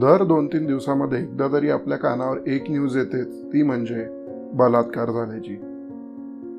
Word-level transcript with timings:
दर 0.00 0.24
दोन 0.24 0.46
तीन 0.46 0.66
दिवसामध्ये 0.66 1.22
एकदा 1.22 1.48
तरी 1.52 1.70
आपल्या 1.70 1.98
कानावर 1.98 2.38
एक 2.46 2.64
न्यूज 2.70 2.96
येतेच 2.96 3.44
ती 3.44 3.62
म्हणजे 3.62 4.06
बलात्कार 4.52 5.10
झाल्याची. 5.10 5.56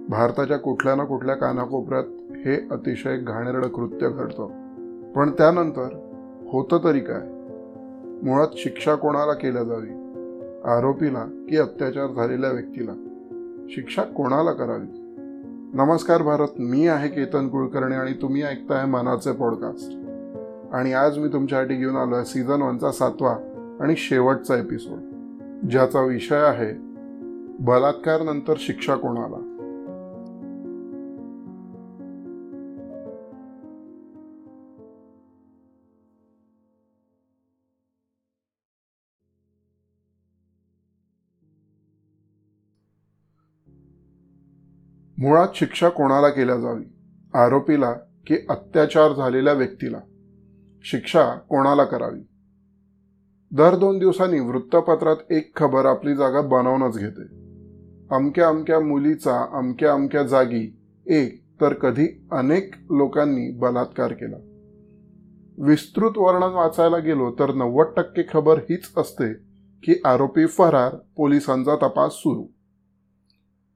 भारताच्या 0.10 0.58
कुठल्या 0.58 0.96
ना 0.96 1.04
कुठल्या 1.04 1.36
कानाकोपऱ्यात 1.36 2.04
हे 2.32 2.68
अतिशय 2.72 3.18
घाणेरडं 3.18 3.68
कृत्य 3.68 4.10
घडतं. 4.10 4.48
पण 5.12 5.32
त्यानंतर 5.32 5.88
होतं 6.50 6.80
तरी 6.84 7.00
काय? 7.00 7.22
मुळात 8.24 8.48
शिक्षा 8.54 8.96
कोणाला 8.96 9.34
केल्या 9.34 9.64
जावी? 9.64 9.90
आरोपीला 10.66 11.46
की 11.50 11.58
अत्याचार 11.58 12.08
झालेल्या 12.08 12.52
व्यक्तीला? 12.52 12.94
शिक्षा 13.70 14.02
कोणाला 14.02 14.52
करावी? 14.52 14.88
नमस्कार 15.74 16.22
भारत 16.22 16.48
मी 16.60 16.88
आहे 16.88 17.10
केतन 17.10 17.48
कुलकर्णी 17.48 17.96
आणि 17.96 18.12
तुम्ही 18.22 18.42
ऐकताय 18.42 18.86
मनाचे 18.86 19.32
पॉडकास्ट 19.32 20.05
आणि 20.74 20.94
आज 20.94 21.18
मी 21.18 21.28
तुमच्यासाठी 21.28 21.76
घेऊन 21.76 21.96
आलो 21.96 22.16
आहे 22.16 22.26
सीझन 22.26 22.62
वनचा 22.62 22.92
सातवा 22.92 23.32
आणि 23.82 23.96
शेवटचा 23.96 24.56
एपिसोड 24.56 25.00
ज्याचा 25.68 26.02
विषय 26.02 26.36
आहे 26.36 26.74
बलात्कार 27.60 28.22
नंतर 28.22 28.54
शिक्षा 28.58 28.96
कोणाला? 28.96 29.52
मुळात 45.18 45.48
शिक्षा 45.56 45.90
कोणाला 45.90 46.30
केल्या 46.30 46.56
जावी? 46.56 46.84
आरोपीला 47.34 47.94
की 48.28 48.38
अत्याचार 48.50 49.14
झालेल्या 49.14 49.54
व्यक्तीला? 49.54 49.98
शिक्षा 50.92 51.36
कोणाला 51.50 51.84
करावी? 51.84 52.20
दर 53.52 53.76
दोन 53.76 54.00
दिवसांनी 54.00 54.40
वृत्तपत्रात 54.40 55.16
एक 55.32 55.56
खबर 55.56 55.86
आपली 55.86 56.16
जागा 56.16 56.42
बनवूनच 56.42 56.98
घेते. 56.98 57.22
अमक्या 58.16 58.48
अमक्या 58.48 58.80
मुलीचा 58.80 59.58
अमक्या 59.58 59.94
अमक्या 59.94 60.24
जागी 60.24 60.80
एक 61.08 61.44
तर 61.62 61.74
कधी 61.74 62.28
अनेक 62.32 62.76
लोकांनी 62.90 63.52
बलात्कार 63.52 64.14
केला. 64.14 64.38
विस्तृत 65.58 66.12
वर्णन 66.18 66.54
वाचायला 66.54 66.98
गेलो 66.98 67.32
तर 67.32 67.54
नव्वद 67.54 67.88
टक्के 67.98 68.22
खबर 68.34 68.58
हीच 68.58 68.92
असते 68.98 69.34
की 69.84 70.02
आरोपी 70.06 70.46
फरार 70.46 70.96
पोलिसांचा 71.18 71.76
तपास 71.76 72.12
सुरू. 72.12 72.44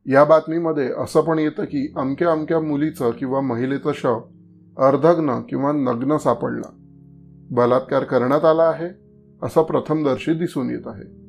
या 0.06 0.24
बातमीमध्ये 0.24 0.92
असं 0.98 1.22
पण 1.22 1.40
येतं 1.40 1.64
की 1.64 1.94
अमक्या 1.98 2.32
अमक्या 2.32 2.60
मुलीचं 2.60 3.12
किंवा 3.12 3.42
महिलेचं 3.42 3.92
शव 3.94 4.20
अर्धग्न 4.78 5.42
किंवा 5.42 5.72
नग्न 5.72 6.18
सापडला. 6.18 6.76
बलात्कार 7.52 8.04
करण्यात 8.04 8.46
आला 8.46 8.64
आहे 8.64 8.90
असा 9.44 9.62
प्रथमदर्शी 9.62 10.34
दिसून 10.34 10.70
येत 10.70 10.82
आहे. 10.86 11.20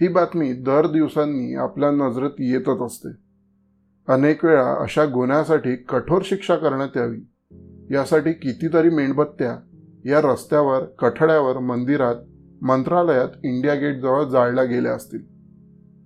ही 0.00 0.08
बातमी 0.08 0.52
दर 0.52 0.86
दिवसांनी 0.86 1.54
आपल्या 1.54 1.90
नजरेत 1.90 2.30
येतच 2.38 2.80
असते. 2.82 3.08
अनेक 4.08 4.44
वेळा 4.44 4.82
अशा 4.82 5.04
गुन्ह्यासाठी 5.04 5.76
कठोर 5.76 6.22
शिक्षा 6.24 6.56
करण्यात 6.56 6.96
यावी 6.96 7.20
यासाठी 7.90 8.32
कितीतरी 8.32 8.90
मेणबत्त्या 8.90 9.58
या 10.04 10.20
रस्त्यावर 10.20 10.84
कठड्यावर 10.84 11.58
मंदिरात 11.58 12.14
मंत्रालयात 12.62 13.28
इंडिया 13.44 13.74
गेटजवळ 13.74 14.24
जाळल्या 14.24 14.64
गेल्या 14.64 14.92
असतील. 14.92 15.22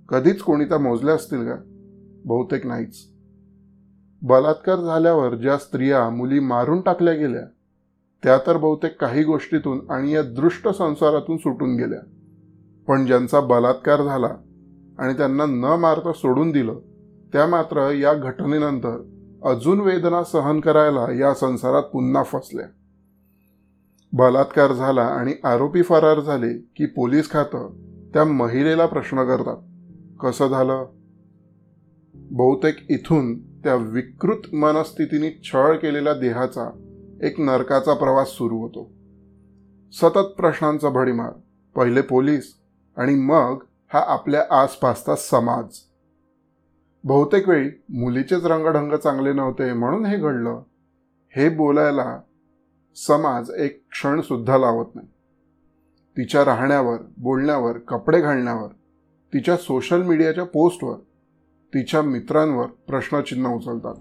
कधीच 0.09 0.41
कोणी 0.41 0.65
त्या 0.65 0.79
मोजल्या 0.79 1.15
असतील 1.15 1.45
का? 1.45 1.57
बहुतेक 2.25 2.67
नाहीच. 2.67 2.97
बलात्कार 4.23 4.77
झाल्यावर 4.77 5.35
ज्या 5.35 5.57
स्त्रिया 5.57 6.11
मुली 6.11 6.41
मारून 6.41 6.81
टाकल्या 6.81 7.15
गेल्या 7.15 7.47
त्या 8.25 8.39
तर 8.47 8.57
बहुतेक 8.57 9.01
काही 9.01 9.25
गोष्टीतून 9.25 9.91
आणि 9.91 10.13
या 10.13 10.23
दृष्ट 10.23 10.69
संसारातून 10.69 11.37
सुटून 11.37 11.77
गेल्या. 11.77 12.01
पण 12.89 13.07
ज्यांचा 13.07 13.41
बलात्कार 13.41 14.03
झाला 14.03 14.37
आणि 14.99 15.15
त्यांना 15.15 15.45
न 15.47 15.81
मारता 15.81 16.13
सोडून 16.13 16.51
दिलं 16.51 16.79
त्या 17.33 17.47
मात्र 17.47 17.91
या 17.91 18.15
घटनेनंतर 18.15 19.11
अजून 19.45 19.81
वेदना 19.81 20.25
सहन 20.25 20.61
करायला 20.61 21.13
या 21.13 21.35
संसारात 21.35 21.83
पुन्हा 21.83 22.23
फसल्या. 22.23 22.67
बलात्कार 24.13 24.73
झाला 24.73 25.03
आणि 25.03 25.35
आरोपी 25.45 25.83
फरार 25.83 26.21
झाले 26.21 26.53
की 26.53 26.87
पोलीस 26.87 27.31
खातं 27.31 27.73
त्या 28.15 28.25
महिलेला 28.25 28.87
प्रश्न 28.87 29.25
करतात 29.25 29.57
कसं 30.21 30.49
झालं? 30.49 30.87
बहुतेक 32.15 32.91
इथून 32.91 33.39
त्या 33.43 33.75
विकृत 33.75 34.55
मनस्थितीने 34.55 35.41
छळ 35.45 35.77
केलेल्या 35.77 36.13
देहाचा 36.13 36.86
एक 37.23 37.41
नरकाचा 37.41 37.95
प्रवास 37.95 38.29
सुरू 38.29 38.59
होतो. 38.59 38.91
सतत 39.93 40.35
प्रश्नांचा 40.37 40.89
भडीमार 40.89 41.33
पहिले 41.77 42.01
पोलीस 42.01 42.55
आणि 42.97 43.15
मग 43.15 43.59
हा 43.93 44.05
आपल्या 44.07 44.45
आसपासचा 44.51 45.15
समाज. 45.17 45.65
बहुतेक 47.05 47.49
वेळी 47.49 47.69
मुलीचेच 47.89 48.45
रंगढंग 48.45 48.93
चांगले 48.93 49.33
नव्हते 49.33 49.73
म्हणून 49.73 50.07
हे 50.07 50.17
घडलं. 50.17 50.63
हे 51.37 51.49
बोलायला 51.49 52.21
समाज 52.97 53.51
एक 53.59 53.85
क्षणसुद्धा 53.91 54.59
लावत 54.59 54.87
नाही. 54.95 55.09
तिच्या 56.17 56.45
राहण्यावर 56.45 56.97
बोलण्यावर 57.19 57.79
कपडे 57.79 58.21
घालण्यावर 58.21 58.69
तिच्या 59.35 59.57
सोशल 59.57 60.03
मीडियाच्या 60.03 60.45
पोस्टवर 60.45 60.97
तिच्या 61.75 62.03
मित्रांवर 62.03 62.67
प्रश्नचिन्ह 62.67 63.51
उचलतात. 63.51 63.95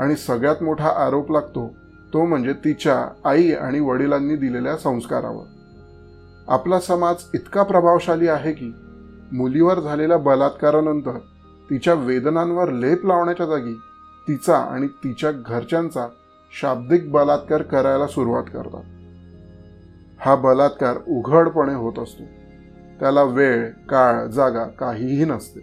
आणि 0.00 0.16
सगळ्यात 0.16 0.62
मोठा 0.62 0.88
आरोप 0.88 1.32
लागतो 1.32 1.85
तो 2.16 2.24
म्हणजे 2.24 2.52
तिच्या 2.52 3.08
आई 3.24 3.52
आणि 3.52 3.80
वडिलांनी 3.80 4.36
दिलेल्या 4.36 4.76
संस्कारावर. 4.76 5.44
आपला 6.48 6.80
समाज 6.80 7.16
इतका 7.34 7.62
प्रभावशाली 7.62 8.28
आहे 8.28 8.52
की 8.52 8.72
मुलीवर 9.32 9.80
झालेल्या 9.80 10.16
बलात्कारानंतर 10.16 11.18
तिच्या 11.70 11.94
वेदनांवर 11.94 12.70
लेप 12.72 13.06
लावण्याच्या 13.06 13.46
जागी 13.46 13.72
तिचा 14.28 14.58
आणि 14.58 14.86
तिच्या 14.86 15.30
घरच्यांचा 15.32 16.06
शाब्दिक 16.60 17.12
बलात्कार 17.12 17.62
करायला 17.62 18.06
सुरुवात 18.06 18.44
करतात. 18.44 18.82
हा 20.20 20.34
बलात्कार 20.34 20.96
उघडपणे 21.08 21.74
होत 21.74 21.98
असतो. 21.98 22.22
त्याला 23.00 23.22
वेळ 23.22 23.70
काळ 23.70 24.26
जागा 24.26 24.64
काहीही 24.64 25.24
नसते. 25.24 25.60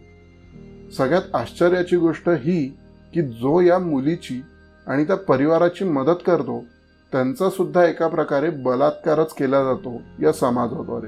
सगळ्यात 0.97 1.35
आश्चर्याची 1.35 1.95
गोष्ट 1.95 2.29
ही 2.29 2.77
की 3.13 3.21
जो 3.21 3.61
या 3.61 3.79
मुलीची 3.79 4.41
आणि 4.87 5.03
त्या 5.03 5.15
परिवाराची 5.17 5.85
मदत 5.85 6.23
करतो 6.25 6.63
त्यांचा 7.11 7.49
सुद्धा 7.49 7.85
एका 7.85 8.07
प्रकारे 8.07 8.49
बलात्कारच 8.49 9.33
केला 9.33 9.63
जातो 9.63 10.01
या 10.21 10.31
समाजाद्वारे. 10.31 11.07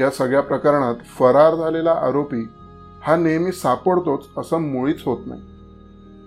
या 0.00 0.10
सगळ्या 0.10 0.40
प्रकरणात 0.40 0.94
फरार 1.18 1.54
झालेला 1.54 1.92
आरोपी 1.92 2.48
हा 3.02 3.16
नेहमी 3.16 3.52
सापडतोच 3.52 4.26
असं 4.38 4.58
मुळीच 4.58 5.02
होत 5.06 5.18
नाही. 5.26 5.40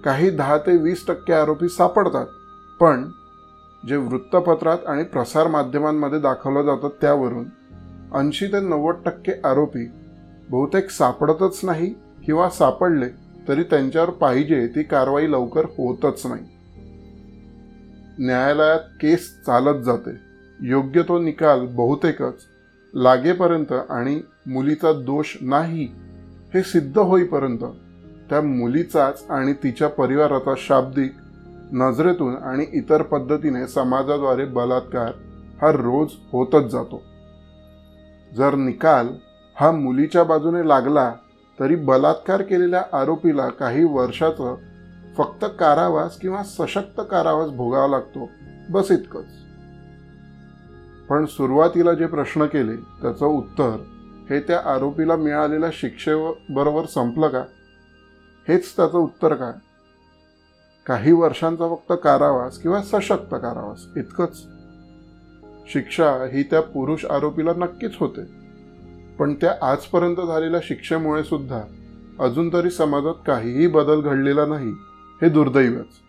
काही 0.06 0.30
दहा 0.30 0.58
ते 0.58 0.78
वीस 0.78 1.08
टक्के 1.08 1.34
आरोपी 1.34 1.70
सापडतात 1.70 2.26
पण 2.80 3.10
जे 3.88 3.96
वृत्तपत्रात 3.96 4.78
आणि 4.88 5.04
प्रसार 5.04 5.48
माध्यमांमध्ये 5.48 6.20
दाखवलं 6.20 6.62
जातं 6.62 6.90
त्यावरून 7.02 7.46
ऐंशी 8.16 8.48
ते 8.48 8.60
नव्वद 8.60 8.96
टक्के 9.06 9.32
आरोपी 9.46 9.86
बहुतेक 10.50 10.90
सापडतच 10.90 11.60
नाही 11.64 11.94
किंवा 12.26 12.50
सापडले 12.50 13.06
तरी 13.48 13.64
त्यांच्यावर 13.64 14.10
पाहिजे 14.10 14.68
ती 14.68 14.84
कारवाई 14.84 15.32
लवकर 15.32 15.66
होतच 15.66 16.26
नाही. 16.26 16.46
न्यायालयात 18.20 18.80
केस 19.02 19.42
चालत 19.46 19.84
जाते. 19.84 20.12
योग्य 20.60 21.02
तो 21.02 21.20
निकाल 21.20 21.66
बहुतेकच 21.66 22.46
लागेपर्यंत 22.94 23.72
आणि 23.90 24.22
मुलीचा 24.48 24.92
दोष 24.94 25.38
नाही 25.42 25.84
हे 26.54 26.62
सिद्ध 26.64 26.98
होईपर्यंत 26.98 27.64
त्या 28.30 28.42
मुलीचाच 28.42 29.24
आणि 29.30 29.54
तिच्या 29.54 29.88
परिवाराचा 29.90 30.54
शाब्दिक 30.58 31.14
नजरेतून 31.72 32.36
आणि 32.36 32.66
इतर 32.74 33.02
पद्धतीने 33.02 33.68
समाजाद्वारे 33.68 34.46
बलात्कार 34.46 35.12
हा 35.62 35.72
रोज 35.72 36.10
होतच 36.32 36.72
जातो. 36.72 37.02
जर 38.38 38.56
निकाल 38.56 39.08
हा 39.56 39.72
मुलीच्या 39.72 40.24
बाजूने 40.24 40.68
लागला 40.68 41.12
तरी 41.60 41.76
बलात्कार 41.76 42.42
केलेल्या 42.42 42.84
आरोपीला 42.94 43.50
काही 43.50 43.84
वर्षाचं 43.84 44.56
फक्त 45.18 45.46
कारावास 45.60 46.20
किंवा 46.20 46.44
सशक्त 46.44 47.02
कारावास 47.12 47.50
भोगावा 47.50 47.88
लागतो 47.88 48.30
बस 48.70 48.92
इतकंच. 48.92 49.26
पण 51.10 51.26
सुरुवातीला 51.26 51.94
जे 51.94 52.06
प्रश्न 52.06 52.46
केले 52.46 52.76
त्याचं 52.76 53.26
उत्तर 53.26 53.78
हे 54.30 54.40
त्या 54.40 54.62
आरोपीला 54.66 55.16
मिळालेल्या 55.16 55.70
शिक्षेबरोबर 55.74 56.86
संपलं 56.86 57.28
का? 57.28 57.44
हेच 58.48 58.76
त्याचं 58.76 58.98
उत्तर 58.98 59.34
काय? 59.34 59.52
काही 60.86 61.12
वर्षांचा 61.12 61.76
फक्त 61.76 61.94
कारावास 62.04 62.58
किंवा 62.58 62.82
सशक्त 62.82 63.34
कारावास 63.34 63.86
इतकंच. 63.98 64.48
शिक्षा 65.74 66.12
ही 66.12 66.44
त्या 66.44 66.62
पुरुष 66.62 67.06
आरोपीला 67.06 67.52
नक्कीच 67.58 67.92
होते. 68.00 68.43
पण 69.20 69.34
त्या 69.34 69.56
आजपर्यंत 69.62 70.16
झालेल्या 70.16 70.60
शिक्षेमुळे 70.64 71.24
सुद्धा 71.24 71.62
अजून 72.20 72.54
तरी 72.54 72.70
समाजात 72.70 73.14
काहीही 73.28 73.68
बदल 73.68 74.02
घडलेला 74.02 74.46
नाही 74.46 74.70
हे 75.22 75.30
दुर्दैवच. 75.30 76.00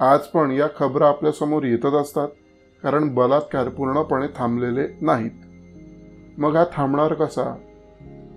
आज 0.00 0.20
पण 0.20 0.50
या 0.50 0.66
खबरं 0.78 1.04
आपल्यासमोर 1.04 1.62
येतच 1.62 1.92
असतात 1.92 2.28
कारण 2.82 3.14
बलात्कार 3.14 3.68
पूर्णपणे 3.68 4.26
थांबलेले 4.36 4.88
नाहीत. 5.00 5.30
मग 6.38 6.56
हा 6.56 6.64
थांबणार 6.72 7.14
कसा? 7.14 7.56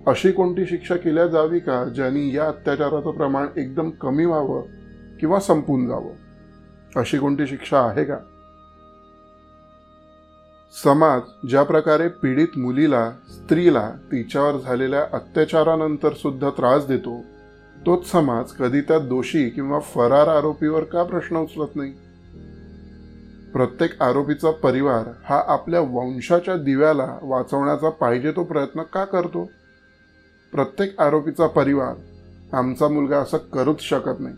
अशी 0.06 0.32
कोणती 0.32 0.66
शिक्षा 0.66 0.96
केल्या 0.96 1.26
जावी 1.26 1.58
का 1.58 1.84
ज्यांनी 1.84 2.36
या 2.36 2.46
अत्याचाराचं 2.46 3.10
प्रमाण 3.10 3.46
एकदम 3.56 3.90
कमी 3.90 4.24
व्हावं 4.24 4.62
किंवा 5.20 5.40
संपून 5.40 5.88
जावं? 5.88 6.12
अशी 6.96 7.18
कोणती 7.18 7.46
शिक्षा 7.46 7.80
आहे 7.80 8.04
का? 8.04 8.16
समाज 10.82 11.48
ज्या 11.48 11.62
प्रकारे 11.62 12.08
पीडित 12.08 12.58
मुलीला 12.58 13.10
स्त्रीला 13.10 13.90
तिच्यावर 14.12 14.56
झालेल्या 14.60 15.04
अत्याचारानंतर 15.12 16.12
सुद्धा 16.12 16.50
त्रास 16.50 16.86
देतो 16.86 17.20
तोच 17.86 18.10
समाज 18.10 18.52
कधी 18.52 18.80
त्या 18.80 18.98
दोषी 18.98 19.50
किंवा 19.50 19.78
फरार 19.78 20.28
आरोपीवर 20.28 20.84
का 20.84 21.02
प्रश्न 21.02 21.36
उचलत 21.36 21.76
नाही? 21.76 21.92
प्रत्येक 23.52 24.02
आरोपीचा 24.02 24.50
परिवार 24.50 25.08
हा 25.24 25.42
आपल्या 25.46 25.80
वंशाच्या 25.80 26.56
दिव्याला 26.56 27.18
वाचवण्याचा 27.22 27.88
पाहिजे 27.90 28.32
तो 28.32 28.44
प्रयत्न 28.44 28.82
का 28.82 29.04
करतो? 29.04 29.50
प्रत्येक 30.52 31.00
आरोपीचा 31.00 31.46
परिवार 31.46 31.94
आमचा 32.56 32.88
मुलगा 32.88 33.18
असं 33.18 33.38
करूच 33.38 33.80
शकत 33.80 34.20
नाही 34.20 34.34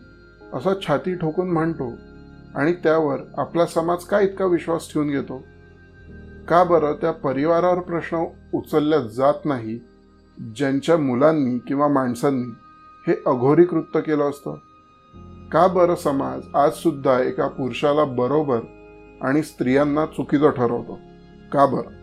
असं 0.53 0.73
छाती 0.87 1.15
ठोकून 1.15 1.51
म्हणतो 1.51 1.91
आणि 2.55 2.73
त्यावर 2.73 3.17
आपला 3.37 3.65
समाज 3.65 4.03
का 4.03 4.19
इतका 4.19 4.45
विश्वास 4.45 4.93
ठेवून 4.93 5.09
घेतो? 5.09 5.43
का 6.47 6.63
बरं 6.63 6.93
त्या 6.93 7.11
परिवारावर 7.11 7.79
प्रश्न 7.79 8.17
उचलल्या 8.53 8.99
जात 8.99 9.45
नाही 9.45 9.79
ज्यांच्या 10.55 10.97
मुलांनी 10.97 11.57
किंवा 11.57 11.87
माणसांनी 11.87 12.53
हे 13.07 13.13
अघोरी 13.25 13.63
कृत्य 13.63 14.01
केलं 14.01 14.29
असतं? 14.29 14.55
का 15.51 15.67
बरं 15.67 15.95
समाज 15.95 16.41
आज 16.55 16.71
सुद्धा 16.73 17.19
एका 17.19 17.47
पुरुषाला 17.47 18.03
बरोबर 18.03 18.59
आणि 19.21 19.43
स्त्रियांना 19.43 20.05
चुकीचं 20.05 20.49
ठरवतो? 20.49 20.99
का 21.51 21.65
बरं? 21.65 21.97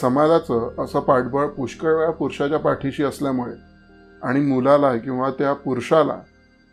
समाजाचं 0.00 0.84
असं 0.84 1.00
पाठबळ 1.00 1.46
पुष्कळ 1.46 1.94
वेळा 1.94 2.10
पुरुषाच्या 2.10 2.58
पाठीशी 2.58 3.02
असल्यामुळे 3.02 3.52
आणि 4.22 4.40
मुलाला 4.40 4.96
किंवा 4.96 5.30
त्या 5.30 5.52
पुरुषाला 5.52 6.18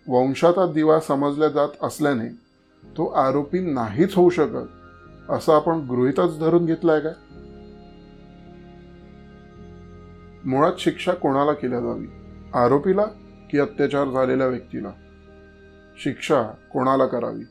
वंशाचा 0.07 0.71
दिवा 0.71 0.99
समजल्या 0.99 1.49
जात 1.49 1.69
असल्याने 1.83 2.29
तो 2.89 3.05
आरोपी 3.05 3.59
नाहीच 3.59 4.15
होऊ 4.15 4.29
शकत. 4.29 4.67
असं 5.29 5.53
आपण 5.53 5.79
गृहितच 5.79 6.39
धरून 6.39 6.65
घेतलंय 6.65 6.99
का 6.99 7.09
मुळात 10.45 10.73
शिक्षा 10.79 11.11
कोणाला 11.11 11.53
केल्या 11.53 11.79
जावी? 11.79 12.07
आरोपीला 12.53 13.03
की 13.49 13.59
अत्याचार 13.59 14.09
झालेल्या 14.09 14.47
व्यक्तीला? 14.47 14.89
शिक्षा 16.03 16.43
कोणाला 16.43 17.05
करावी? 17.05 17.43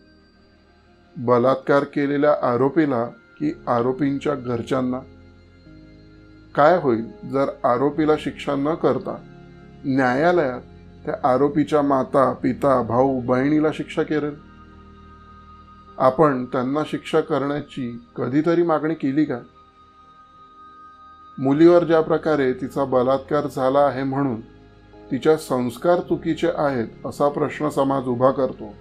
बलात्कार 1.16 1.84
केलेल्या 1.84 2.34
आरोपीला 2.42 3.04
की 3.06 3.52
आरोपींच्या 3.68 4.34
घरच्यांना? 4.34 4.98
काय 6.54 6.78
होईल 6.78 7.04
जर 7.04 7.48
आरोपीला 7.64 8.12
शिक्षा 8.18 8.54
न 8.54 8.74
करता 8.74 9.16
न्यायालयात 9.84 10.60
त्या 11.06 11.32
आरोपीच्या 11.32 11.82
माता 11.82 12.32
पिता 12.32 12.82
भाऊ 12.82 13.20
बहिणीला 13.20 13.68
शिक्षा 13.74 14.02
करेल 14.02 14.53
आपण 15.98 16.44
त्यांना 16.44 16.80
शिक्षा 16.86 17.20
करण्याची 17.20 18.04
कधीतरी 18.16 18.62
मागणी 18.62 18.94
केली 18.94 19.24
का? 19.24 19.38
मुलीवर 21.38 21.84
ज्या 21.84 22.00
प्रकारे 22.00 22.52
तिचा 22.52 22.84
बलात्कार 22.84 23.46
झाला 23.56 23.78
आहे 23.78 24.02
म्हणून 24.02 24.40
तिच्या 25.10 25.36
संस्कार 25.36 26.00
चुकीचे 26.00 26.48
आहेत 26.56 27.06
असा 27.06 27.28
प्रश्न 27.28 27.68
समाज 27.68 28.06
उभा 28.06 28.30
करतो. 28.30 28.74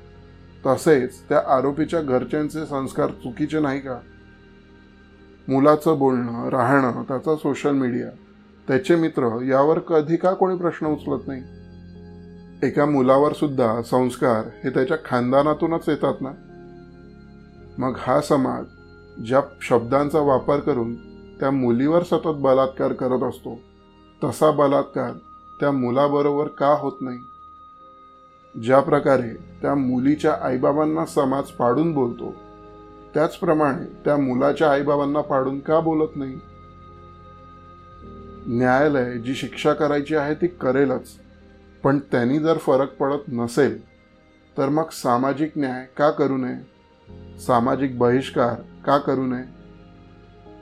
तसेच 0.65 1.21
त्या 1.29 1.41
आरोपीच्या 1.47 2.01
घरच्यांचे 2.01 2.65
संस्कार 2.65 3.07
चुकीचे 3.07 3.59
नाही 3.59 3.79
का? 3.79 3.99
मुलाचं 5.47 5.99
बोलणं 5.99 6.49
राहणं 6.49 7.03
त्याचा 7.03 7.35
सोशल 7.35 7.71
मीडिया 7.71 8.09
त्याचे 8.67 8.95
मित्र 8.95 9.41
यावर 9.41 9.79
कधी 9.79 10.15
का 10.15 10.33
कोणी 10.33 10.57
प्रश्न 10.57 10.87
उचलत 10.87 11.27
नाही? 11.27 11.43
एका 12.67 12.85
मुलावर 12.85 13.33
सुद्धा 13.33 13.81
संस्कार 13.81 14.49
हे 14.63 14.69
त्याच्या 14.69 14.97
खानदानातूनच 15.05 15.89
येतात 15.89 16.13
ना? 16.21 16.31
मग 17.77 17.93
हा 17.97 18.21
समाज 18.21 18.65
ज्या 19.25 19.41
शब्दांचा 19.61 20.19
वापर 20.19 20.59
करून 20.59 20.95
त्या 21.39 21.51
मुलीवर 21.51 22.03
सतत 22.03 22.35
बलात्कार 22.35 22.93
करत 22.93 23.23
असतो 23.23 23.59
तसा 24.23 24.51
बलात्कार 24.51 25.11
त्या 25.59 25.71
मुलाबरोबर 25.71 26.47
का 26.47 26.67
होत 26.67 26.91
नाही? 27.01 27.19
ज्या 28.63 28.79
प्रकारे 28.79 29.33
त्या 29.61 29.75
मुलीच्या 29.75 30.37
आईबाबांना 30.41 31.05
समाज 31.05 31.43
पाडून 31.43 31.93
बोलतो 31.93 32.35
त्याचप्रमाणे 33.13 33.85
त्या 34.05 34.17
मुलाच्या 34.17 34.71
आईबाबांना 34.71 35.21
पाडून 35.21 35.59
का 35.59 35.79
बोलत 35.79 36.15
नाही? 36.15 36.39
न्यायालय 38.47 39.17
जी 39.17 39.35
शिक्षा 39.35 39.73
करायची 39.73 40.15
आहे 40.15 40.33
ती 40.33 40.47
करेलच 40.47 41.09
पण 41.83 41.99
त्यांनी 41.99 42.39
जर 42.39 42.57
फरक 42.57 42.95
पडत 42.95 43.23
नसेल 43.27 43.81
तर 44.57 44.69
मग 44.69 44.89
सामाजिक 44.91 45.51
न्याय 45.55 45.85
का 45.97 46.11
करू 46.11 46.37
नये? 46.37 46.72
सामाजिक 47.39 47.97
बहिष्कार 47.99 48.61
का 48.85 48.97
करू 48.97 49.25
नये? 49.27 49.43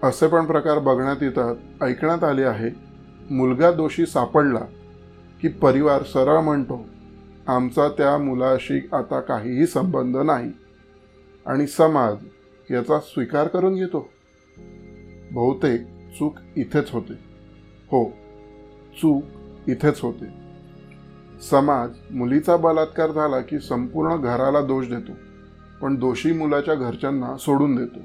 असे 0.03 0.27
पण 0.27 0.45
प्रकार 0.45 0.79
बघण्यात 0.79 1.23
येतात 1.23 1.83
ऐकण्यात 1.83 2.23
आले 2.23 2.44
आहे. 2.44 2.69
मुलगा 3.31 3.71
दोषी 3.71 4.06
सापडला 4.06 4.59
की 5.41 5.47
परिवार 5.47 6.03
सरळ 6.03 6.39
म्हणतो 6.39 6.85
आमचा 7.47 7.88
त्या 7.88 8.18
मुलाशी 8.18 8.89
आता 8.94 9.19
काहीही 9.19 9.65
संबंध 9.65 10.18
नाही 10.18 10.51
आणि 11.45 11.68
समाज 11.68 12.15
याचा 12.71 13.00
स्वीकार 13.00 13.47
करून 13.47 13.75
घेतो. 13.75 14.09
बहुतेक 15.31 15.81
चूक 16.19 16.35
इथेच 16.56 16.91
होते. 16.91 17.13
हो 17.91 18.09
चूक 19.01 19.23
इथेच 19.68 20.00
होते. 20.01 20.25
समाज 21.51 21.89
मुलीचा 22.12 22.57
बलात्कार 22.57 23.12
झाला 23.12 23.39
की 23.39 23.59
संपूर्ण 23.59 24.15
घराला 24.15 24.62
दोष 24.62 24.88
देतो. 24.88 25.12
पण 25.81 25.95
दोषी 25.95 26.31
मुलाच्या 26.31 26.75
घरच्यांना 26.75 27.38
सोडून 27.38 27.75
देतो. 27.75 28.00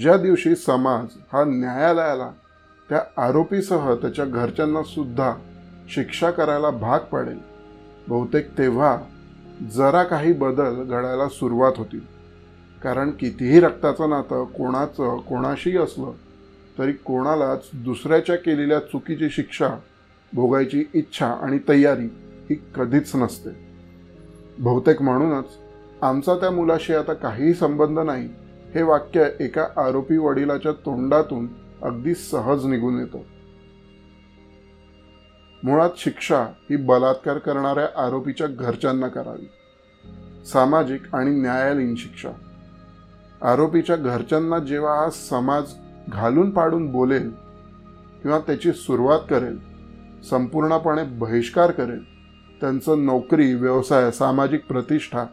ज्या 0.00 0.16
दिवशी 0.16 0.54
समाज 0.56 1.06
हा 1.32 1.44
न्यायालयाला 1.44 2.30
त्या 2.88 3.00
आरोपीसह 3.24 3.94
त्याच्या 3.94 4.24
घरच्यांना 4.24 4.82
सुद्धा 4.82 5.32
शिक्षा 5.94 6.30
करायला 6.30 6.70
भाग 6.70 7.00
पाडेल 7.00 7.38
बहुतेक 8.08 8.58
तेव्हा 8.58 8.98
जरा 9.72 10.02
काही 10.02 10.32
बदल 10.32 10.82
घडायला 10.82 11.28
सुरुवात 11.28 11.72
होतील. 11.76 12.00
कारण 12.82 13.10
कितीही 13.10 13.60
रक्ताचं 13.60 14.10
नातं 14.10 14.44
कोणाचं 14.44 15.16
कोणाशी 15.18 15.76
असलं 15.76 16.10
तरी 16.78 16.92
कोणालाच 16.92 17.68
दुसऱ्याच्या 17.74 18.36
केलेल्या 18.36 18.78
चुकीची 18.78 19.30
शिक्षा 19.30 19.68
भोगायची 20.32 20.84
इच्छा 20.94 21.26
आणि 21.26 21.58
तयारी 21.68 22.06
ही 22.50 22.54
कधीच 22.74 23.16
नसते. 23.16 23.50
बहुतेक 24.58 25.02
म्हणूनच 25.02 25.44
आमचा 26.02 26.34
त्या 26.34 26.50
मुलाशी 26.50 26.94
आता 26.94 27.12
काहीही 27.12 27.54
संबंध 27.54 27.98
नाही 27.98 28.28
हे 28.74 28.82
वाक्य 28.82 29.28
एका 29.40 29.66
आरोपी 29.76 30.16
वडिलाच्या 30.16 30.72
तोंडातून 30.72 31.48
अगदी 31.82 32.14
सहज 32.14 32.66
निघून 32.66 32.98
येतो. 32.98 33.24
मुळात 35.64 35.90
शिक्षा 35.96 36.42
ही 36.42 36.76
बलात्कार 36.76 37.38
करणाऱ्या 37.38 38.04
आरोपीच्या 38.06 38.46
घरच्यांना 38.46 39.08
करावी. 39.08 39.50
सामाजिक 40.46 41.14
आणि 41.14 41.30
न्यायालयीन 41.30 41.94
शिक्षा. 41.94 42.30
आरोपीच्या 43.42 43.96
घरच्यांना 43.96 44.58
जेव्हा 44.58 44.94
हा 44.94 45.10
समाज 45.10 45.64
घालून 46.08 46.50
पाडून 46.50 46.92
बोलेल 46.92 47.30
किंवा 48.22 48.38
त्याची 48.38 48.72
सुरुवात 48.72 49.20
करेल 49.30 49.58
संपूर्णपणे 50.30 51.02
बहिष्कार 51.02 51.70
करेल 51.70 52.02
त्यांचं 52.60 53.04
नोकरी 53.04 53.54
व्यवसाय 53.54 54.10
सामाजिक 54.10 54.66
प्रतिष्ठा 54.66 55.24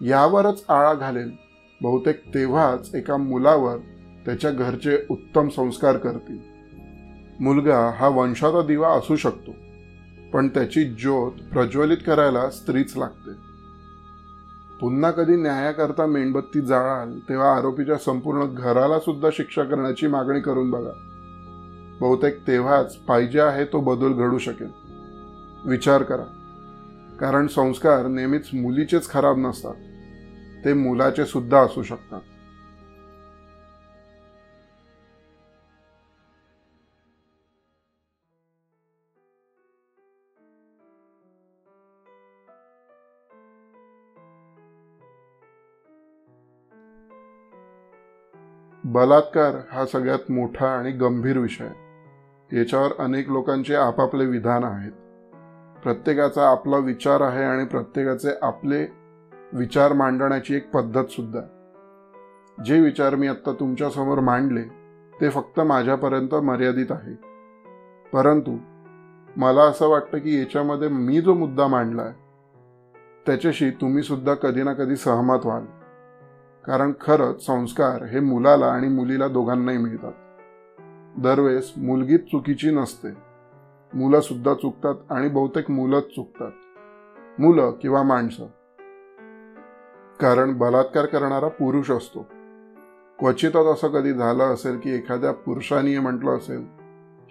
यावरच 0.00 0.64
आळा 0.68 0.94
घालेल. 0.94 1.36
बहुतेक 1.82 2.34
तेव्हाच 2.34 2.94
एका 2.94 3.16
मुलावर 3.16 3.76
त्याच्या 4.24 4.50
घरचे 4.50 4.98
उत्तम 5.10 5.48
संस्कार 5.48 5.96
करतील. 5.96 6.38
मुलगा 7.40 7.90
हा 7.96 8.08
वंशाचा 8.08 8.62
दिवा 8.62 8.88
असू 8.88 9.16
शकतो 9.16 9.50
पण 10.32 10.48
त्याची 10.48 10.84
ज्योत 10.84 11.32
प्रज्वलित 11.52 11.96
करायला 12.06 12.50
स्त्रीच 12.50 12.96
लागते. 12.96 13.30
पुन्हा 14.80 15.10
कधी 15.10 15.36
न्यायाकरता 15.36 16.06
मेणबत्ती 16.06 16.60
जाळाल 16.60 17.18
तेव्हा 17.18 17.56
आरोपीच्या 17.56 17.96
संपूर्ण 17.96 18.44
घराला 18.54 18.98
सुद्धा 18.98 19.28
शिक्षा 19.32 19.64
करण्याची 19.64 20.06
मागणी 20.06 20.40
करून 20.40 20.70
बघा. 20.70 20.92
बहुतेक 22.00 22.46
तेव्हाच 22.46 22.96
पाहिजे 22.96 23.40
आहे 23.40 23.64
तो 23.64 23.80
बदल 23.80 24.12
घडू 24.12 24.38
शकेल. 24.38 24.70
विचार 25.64 26.02
करा. 26.02 26.43
कारण 27.20 27.46
संस्कार 27.46 28.06
नेहमीच 28.06 28.48
मुलीचेच 28.54 29.10
खराब 29.10 29.38
नसतात. 29.38 29.74
ते 30.64 30.72
मुलाचे 30.72 31.24
सुद्धा 31.24 31.60
असू 31.60 31.82
शकतात. 31.82 32.20
बलात्कार 48.84 49.54
हा 49.72 49.86
सगळ्यात 49.86 50.30
मोठा 50.30 50.68
आणि 50.68 50.92
गंभीर 50.92 51.38
विषय. 51.38 51.68
याच्यावर 52.52 52.90
अनेक 52.98 53.28
लोकांचे 53.28 53.74
आपापले 53.74 54.26
विधान 54.26 54.64
आहेत. 54.64 54.92
प्रत्येकाचा 55.84 56.48
आपला 56.50 56.76
विचार 56.76 57.20
आहे 57.20 57.44
आणि 57.44 57.64
प्रत्येकाचे 57.64 58.28
आपले 58.42 58.86
विचार 59.52 59.92
मांडण्याची 59.92 60.54
एक 60.54 60.70
पद्धत 60.70 61.06
सुद्धा 61.06 61.38
आहे. 61.38 62.64
जे 62.64 62.80
विचार 62.80 63.14
मी 63.14 63.26
आत्ता 63.26 63.52
तुमच्यासमोर 63.52 64.20
मांडले 64.20 64.62
ते 65.20 65.28
फक्त 65.30 65.60
माझ्यापर्यंत 65.60 66.34
मर्यादित 66.34 66.86
आहे 66.90 67.14
परंतु 68.12 68.56
मला 69.36 69.62
असं 69.62 69.88
वाटतं 69.88 70.18
की 70.18 70.38
याच्यामध्ये 70.38 70.88
मी 70.88 71.20
जो 71.20 71.34
मुद्दा 71.34 71.66
मांडला 71.66 72.02
आहे 72.02 72.12
त्याच्याशी 73.26 73.70
तुम्ही 73.70 74.02
सुद्धा 74.02 74.34
कधी 74.34 74.62
ना 74.62 74.72
कधी 74.72 74.96
सहमत 74.96 75.38
व्हाल. 75.44 75.64
कारण 76.64 76.92
खरंच 77.00 77.46
संस्कार 77.46 78.04
हे 78.04 78.20
मुलाला 78.20 78.66
आणि 78.66 78.88
मुलीला 78.88 79.28
दोघांनाही 79.28 79.78
मिळतात. 79.78 80.12
दरवेळेस 81.18 81.72
मुलगीच 81.76 82.24
चुकीची 82.24 82.70
नसते. 82.70 83.23
मुलं 83.94 84.20
सुद्धा 84.20 84.54
चुकतात 84.54 84.94
आणि 85.10 85.28
बहुतेक 85.28 85.70
मुलंच 85.70 86.02
चुकतात. 86.02 86.50
मुलं 87.40 87.70
किंवा 87.70 88.02
माणसं. 88.02 88.46
कारण 90.20 90.58
बलात्कार 90.58 91.06
करणारा 91.06 91.48
पुरुष 91.48 91.90
असतो. 91.90 92.26
क्वचितच 93.18 93.66
असं 93.66 93.88
कधी 93.88 94.12
झालं 94.12 94.44
असेल 94.44 94.78
की 94.78 94.90
एखाद्या 94.90 95.32
पुरुषाने 95.32 95.98
म्हटलं 95.98 96.36
असेल 96.36 96.66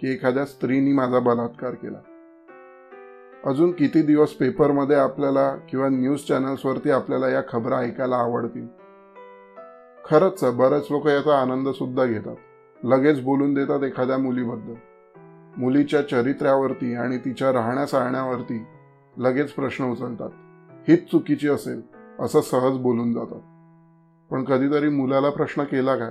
की 0.00 0.12
एखाद्या 0.12 0.44
स्त्रीनी 0.44 0.92
माझा 0.92 1.18
बलात्कार 1.18 1.74
केला. 1.74 1.98
अजून 3.44 3.72
किती 3.72 4.02
दिवस 4.02 4.30
पेपरमध्ये 4.30 4.96
आपल्याला 4.96 5.56
किंवा 5.56 5.88
न्यूज 5.88 6.20
चॅनल्सवरती 6.28 6.90
आपल्याला 6.90 7.28
या 7.28 7.42
खबरा 7.48 7.76
ऐकायला 7.76 8.16
आवडतील? 8.16 8.66
खरंच 10.04 10.44
बरेच 10.44 10.86
लोक 10.90 11.06
याचा 11.06 11.40
आनंद 11.40 11.68
सुद्धा 11.68 12.04
घेतात. 12.04 12.36
लगेच 12.84 13.20
बोलून 13.20 13.54
देतात 13.54 13.82
एखाद्या 13.82 14.18
मुलीबद्दल. 14.18 14.74
मुलीच्या 15.58 16.08
चरित्र्यावरती 16.08 16.94
आणि 16.94 17.18
तिच्या 17.18 17.52
राहण्यासाहण्यावरती 17.52 18.66
लगेच 19.18 19.52
प्रश्न 19.52 19.84
उचलतात. 19.84 20.30
हीच 20.88 21.10
चुकीची 21.10 21.48
असेल 21.48 21.82
असं 22.20 22.40
सहज 22.40 22.76
बोलून 22.76 23.12
जातात. 23.12 23.40
पण 24.32 24.44
कधीतरी 24.44 24.88
मुलाला 24.88 25.30
प्रश्न 25.30 25.64
केला 25.64 25.96
काय? 25.96 26.10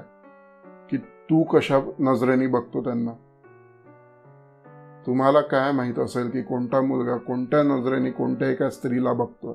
की 0.89 0.97
तू 0.97 1.43
कशा 1.43 1.79
नजरेने 1.99 2.47
बघतो 2.47 2.83
त्यांना? 2.83 3.11
तुम्हाला 5.07 5.41
काय 5.41 5.71
माहीत 5.71 5.99
असेल 5.99 6.29
की 6.29 6.41
कोणता 6.41 6.81
मुलगा 6.81 7.17
कोणत्या 7.17 7.63
नजरेने 7.63 8.11
कोणत्या 8.11 8.49
एका 8.49 8.69
स्त्रीला 8.69 9.13
बघतोय? 9.13 9.53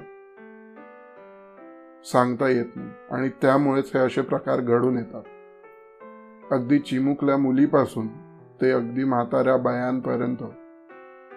सांगता 2.13 2.49
येत 2.49 2.67
नाही 2.75 2.91
आणि 3.11 3.29
त्यामुळेच 3.29 3.91
हे 3.95 4.01
असे 4.01 4.21
प्रकार 4.21 4.61
घडून 4.61 4.99
येतात. 4.99 5.23
अगदी 6.53 6.79
चिमुकल्या 6.79 7.37
मुलीपासून 7.37 8.07
ते 8.61 8.71
अगदी 8.73 9.05
म्हाताऱ्या 9.05 9.57
बायांपर्यंत 9.57 10.43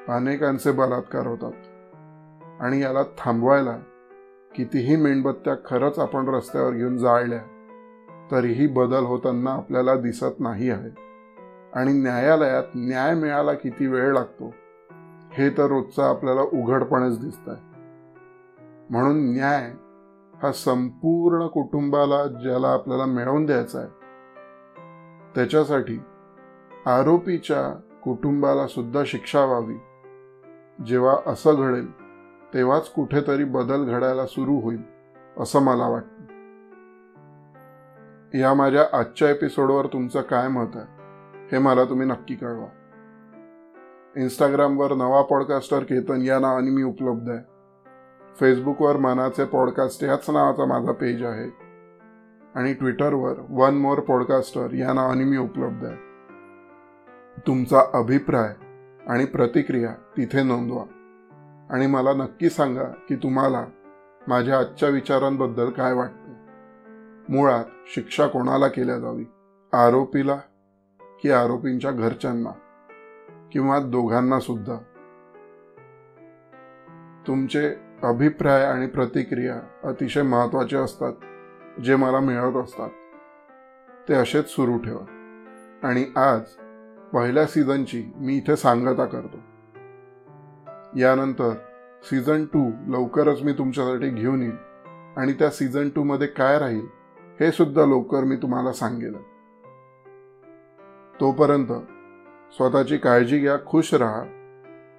अनेकांचे 0.10 0.72
बलात्कार 0.72 1.28
होतात. 1.28 1.52
आणि 2.62 2.82
याला 2.82 3.04
थांबवायला 3.18 3.78
कितीही 4.56 4.96
मेणबत्त्या 4.96 5.54
खरंच 5.66 6.00
आपण 6.00 6.30
रस्त्यावर 6.30 6.74
घेऊन 6.74 6.98
जाळल्या 6.98 7.40
तरीही 8.32 8.68
बदल 8.68 9.04
होताना 9.04 9.52
आपल्याला 9.52 9.96
दिसत 9.96 10.40
नाही 10.40 10.70
आहे 10.70 10.90
आणि 11.74 11.94
न्यायालयात 11.94 12.64
न्याय 12.76 13.14
मिळायला 13.16 13.54
किती 13.54 13.88
वेळ 13.88 14.14
लागतो 14.14 14.54
हे 15.32 15.50
तर 15.50 15.68
रोजचा 15.68 16.10
आपल्याला 16.10 16.42
उघडपणेच 16.42 17.20
दिसत 17.20 17.50
आहे 17.50 17.70
म्हणून 18.90 19.20
न्याय 19.34 19.72
हा 20.34 20.52
संपूर्ण 20.52 21.48
कुटुंबाला 21.48 22.26
ज्याला 22.44 22.68
आपल्याला 22.68 23.06
मिळवून 23.06 23.46
द्यायचा 23.46 23.80
आहे 23.80 23.90
त्याच्यासाठी 25.36 25.98
आरोपीच्या 26.86 27.80
कुटुंबाला 28.04 28.68
सुद्धा 28.68 29.04
शिक्षा 29.06 29.46
व्हावी. 29.46 29.76
जेव्हा 30.86 31.16
असं 31.26 31.54
घडेल 31.58 31.92
तेव्हाच 32.54 32.90
कुठेतरी 32.90 33.44
बदल 33.44 33.86
घडायला 33.86 34.26
सुरू 34.26 34.60
होईल 34.60 34.82
असं 35.38 35.62
मला 35.62 35.88
वाटतं. 35.88 36.24
या 38.38 38.54
माझ्या 38.54 38.98
आजच्या 39.00 39.30
एपिसोडवर 39.30 39.86
तुमचं 39.86 40.22
काय 40.22 40.48
मत 40.48 40.68
आहे 40.76 40.86
हे 41.52 41.58
मला 41.58 41.84
तुम्ही 41.84 42.08
नक्की 42.08 42.36
कळवा. 42.36 42.66
इंस्टाग्रामवर 44.16 44.94
नवा 44.94 45.22
पॉडकास्टर 45.22 45.80
केतन 45.80 46.22
या 46.22 46.40
नावाने 46.40 46.70
मी 46.70 46.84
उपलब्ध 46.84 47.30
आहे. 47.30 47.40
फेसबुकवर 48.40 48.98
मनाचे 48.98 49.46
पॉडकास्ट 49.46 50.04
याच 50.04 50.30
नावाचा 50.30 50.66
माझा 50.66 50.92
पेज 50.92 51.24
आहे. 51.24 51.50
आणि 52.56 52.74
ट्विटरवर 52.74 53.34
वन 53.50 53.76
मोर 53.76 54.00
पॉडकास्टर 54.00 54.74
या 54.74 54.94
नावाने 54.94 55.24
मी 55.24 55.38
उपलब्ध 55.38 55.86
आहे. 55.86 56.11
तुमचा 57.38 57.82
अभिप्राय 57.94 58.56
आणि 59.08 59.26
प्रतिक्रिया 59.26 59.94
तिथे 60.18 60.44
नोंदवा. 60.44 60.84
आणि 61.70 61.88
मला 61.88 62.14
नक्की 62.14 62.50
सांगा 62.50 62.84
की 62.84 63.16
तुम्हाला 63.16 63.66
माझ्या 64.28 64.60
आजच्या 64.60 64.90
विचारांबद्दल 64.90 65.70
काय 65.70 65.94
वाटतं. 65.94 66.32
मुळात 67.30 67.64
शिक्षा 67.96 68.28
कोणाला 68.28 68.68
केल्या 68.68 69.00
जावी? 69.00 69.24
आरोपीला 69.74 70.36
की 71.22 71.32
आरोपींच्या 71.32 71.92
घरच्यांना? 71.92 72.50
किंवा 73.52 73.80
दोघांना 73.80 74.40
सुद्धा? 74.40 74.76
तुमचे 77.28 77.76
अभिप्राय 78.04 78.66
आणि 78.66 78.88
प्रतिक्रिया 78.88 79.90
अतिशय 79.90 80.22
महत्त्वाचे 80.22 80.78
असतात 80.78 81.14
जे 81.82 81.96
मला 81.96 82.20
मिळत 82.20 82.54
असतात. 82.54 82.90
ते 84.10 84.14
असेच 84.14 84.50
सुरू 84.50 84.78
ठेवा. 84.78 85.18
आणि 85.84 86.06
आज 86.16 86.42
पहिल्या 87.14 87.46
सीझनची 87.46 88.12
मी 88.16 88.38
इथे 88.38 88.56
सांगता 88.56 89.06
करतो. 89.06 89.38
यानंतर 90.98 91.54
सीझन 92.04 92.46
टू 92.46 92.72
लवकरच 92.88 93.42
मी 93.42 93.54
तुमच्यासाठी 93.54 94.10
घेऊन 94.10 94.42
येईल 94.42 94.56
आणि 95.18 95.34
त्या 95.34 95.50
सीझन 95.50 95.90
टू 95.90 96.04
मध्ये 96.04 96.28
काय 96.28 96.60
राहील 96.60 96.86
हे 97.40 97.52
सुद्धा 97.52 97.86
लवकर 97.86 98.24
मी 98.24 98.36
तुम्हाला 98.36 98.74
सांगेल. 98.74 99.22
तोपर्यंत 101.20 101.68
स्वतःची 102.52 102.98
काळजी 102.98 103.40
घ्या 103.40 103.58
खुश 103.66 103.94
राहा. 103.94 104.24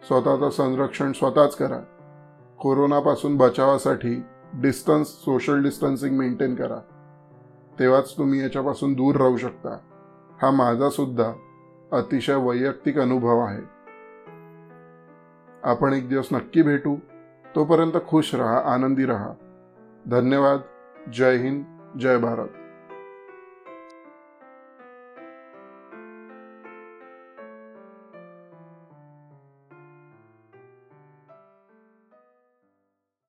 स्वतःचं 0.06 0.50
संरक्षण 0.50 1.12
स्वतःच 1.12 1.56
करा. 1.56 1.78
कोरोनापासून 2.58 3.36
बचावासाठी 3.36 4.22
डिस्टन्स 4.54 5.08
सोशल 5.08 5.62
डिस्टन्सिंग 5.62 6.18
मेंटेन 6.18 6.54
करा. 6.54 6.78
तेव्हाच 7.78 8.18
तुम्ही 8.18 8.40
याच्यापासून 8.40 8.92
दूर 8.92 9.16
राहू 9.16 9.36
शकता. 9.36 9.78
हा 10.42 10.50
माझा 10.50 10.90
सुद्धा 10.90 11.32
अतिशय 11.92 12.34
वैयक्तिक 12.34 12.98
अनुभव 12.98 13.40
आहे. 13.40 13.62
आपण 15.64 15.92
एक 15.92 16.08
दिवस 16.08 16.28
नक्की 16.32 16.62
भेटू. 16.62 16.96
तोपर्यंत 17.54 17.92
खुश 18.08 18.34
रहा 18.34 18.58
आनंदी 18.58 19.04
रहा. 19.04 19.32
धन्यवाद. 20.08 20.60
जय 21.12 21.36
हिंद. 21.36 21.64
जय 21.98 22.18
भारत. 22.18 22.48